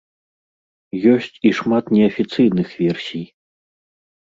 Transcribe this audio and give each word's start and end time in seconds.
Ёсць 1.13 1.35
і 1.51 1.51
шмат 1.59 1.93
неафіцыйных 1.97 2.69
версій. 2.83 3.25